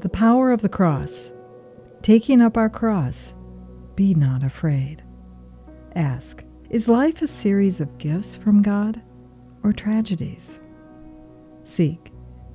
The 0.00 0.08
power 0.08 0.50
of 0.50 0.62
the 0.62 0.68
cross. 0.70 1.30
Taking 2.02 2.40
up 2.40 2.56
our 2.56 2.70
cross. 2.70 3.34
Be 3.96 4.14
not 4.14 4.42
afraid. 4.42 5.02
Ask 5.94 6.42
Is 6.70 6.88
life 6.88 7.20
a 7.20 7.26
series 7.26 7.82
of 7.82 7.98
gifts 7.98 8.34
from 8.34 8.62
God 8.62 9.02
or 9.62 9.74
tragedies? 9.74 10.58
Seek. 11.64 12.12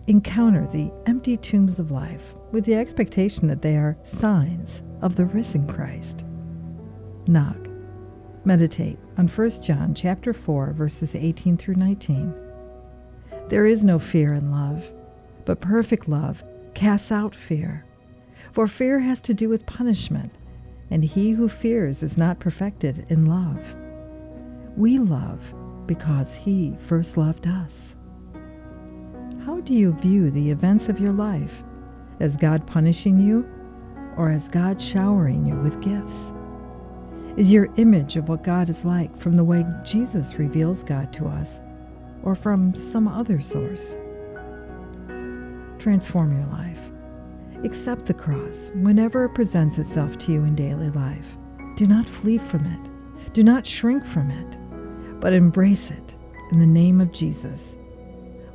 Encounter 0.07 0.65
the 0.65 0.91
empty 1.05 1.37
tombs 1.37 1.77
of 1.77 1.91
life 1.91 2.33
with 2.51 2.65
the 2.65 2.73
expectation 2.73 3.47
that 3.47 3.61
they 3.61 3.75
are 3.75 3.95
signs 4.01 4.81
of 5.03 5.15
the 5.15 5.25
risen 5.25 5.67
Christ. 5.67 6.25
Knock. 7.27 7.59
Meditate 8.43 8.97
on 9.19 9.27
1 9.27 9.61
John 9.61 9.93
chapter 9.93 10.33
4 10.33 10.73
verses 10.73 11.13
18 11.13 11.57
through 11.57 11.75
19. 11.75 12.33
There 13.49 13.67
is 13.67 13.83
no 13.83 13.99
fear 13.99 14.33
in 14.33 14.49
love, 14.49 14.83
but 15.45 15.61
perfect 15.61 16.09
love 16.09 16.43
casts 16.75 17.11
out 17.11 17.33
fear. 17.33 17.83
For 18.51 18.67
fear 18.67 18.99
has 18.99 19.19
to 19.21 19.33
do 19.33 19.49
with 19.49 19.65
punishment, 19.65 20.31
and 20.91 21.03
he 21.03 21.31
who 21.31 21.49
fears 21.49 22.03
is 22.03 22.17
not 22.17 22.39
perfected 22.39 23.07
in 23.09 23.25
love. 23.25 23.75
We 24.77 24.99
love 24.99 25.41
because 25.87 26.35
he 26.35 26.75
first 26.79 27.17
loved 27.17 27.47
us. 27.47 27.95
How 29.45 29.61
do 29.61 29.73
you 29.73 29.93
view 29.93 30.29
the 30.29 30.51
events 30.51 30.89
of 30.89 30.99
your 30.99 31.13
life? 31.13 31.63
As 32.19 32.37
God 32.37 32.67
punishing 32.67 33.19
you, 33.19 33.49
or 34.17 34.29
as 34.29 34.47
God 34.47 34.81
showering 34.81 35.45
you 35.45 35.55
with 35.55 35.81
gifts? 35.81 36.31
Is 37.37 37.51
your 37.51 37.69
image 37.75 38.15
of 38.15 38.29
what 38.29 38.43
God 38.43 38.69
is 38.69 38.85
like 38.85 39.17
from 39.17 39.35
the 39.35 39.43
way 39.43 39.65
Jesus 39.83 40.39
reveals 40.39 40.83
God 40.83 41.11
to 41.13 41.27
us, 41.27 41.59
or 42.23 42.35
from 42.35 42.73
some 42.73 43.07
other 43.07 43.41
source? 43.41 43.97
Transform 45.85 46.35
your 46.35 46.47
life. 46.47 46.79
Accept 47.63 48.07
the 48.07 48.13
cross 48.15 48.71
whenever 48.73 49.25
it 49.25 49.35
presents 49.35 49.77
itself 49.77 50.17
to 50.17 50.31
you 50.31 50.43
in 50.43 50.55
daily 50.55 50.89
life. 50.89 51.37
Do 51.75 51.85
not 51.85 52.09
flee 52.09 52.39
from 52.39 52.65
it. 52.65 53.33
Do 53.35 53.43
not 53.43 53.67
shrink 53.67 54.03
from 54.03 54.31
it, 54.31 55.19
but 55.19 55.31
embrace 55.31 55.91
it 55.91 56.15
in 56.51 56.57
the 56.57 56.65
name 56.65 56.99
of 57.01 57.11
Jesus. 57.11 57.75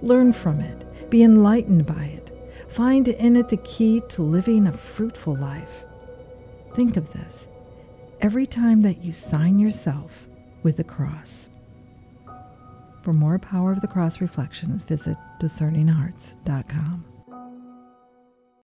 Learn 0.02 0.32
from 0.32 0.58
it. 0.58 1.08
Be 1.08 1.22
enlightened 1.22 1.86
by 1.86 2.06
it. 2.06 2.52
Find 2.68 3.06
in 3.06 3.36
it 3.36 3.48
the 3.48 3.58
key 3.58 4.02
to 4.08 4.22
living 4.22 4.66
a 4.66 4.72
fruitful 4.72 5.36
life. 5.36 5.84
Think 6.74 6.96
of 6.96 7.12
this 7.12 7.46
every 8.20 8.44
time 8.44 8.80
that 8.80 9.04
you 9.04 9.12
sign 9.12 9.60
yourself 9.60 10.26
with 10.64 10.78
the 10.78 10.82
cross. 10.82 11.48
For 13.04 13.12
more 13.12 13.38
Power 13.38 13.70
of 13.70 13.82
the 13.82 13.86
Cross 13.86 14.20
reflections, 14.20 14.82
visit 14.82 15.16
discerninghearts.com. 15.40 17.04